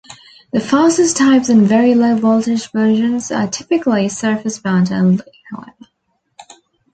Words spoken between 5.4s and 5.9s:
however.